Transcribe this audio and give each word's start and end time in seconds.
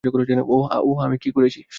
ওওহ, 0.47 0.65
ওওহ 0.79 0.99
আমি 1.05 1.17
কি 1.17 1.29
করেছি? 1.31 1.61